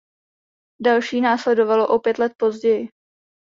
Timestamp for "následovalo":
1.21-1.87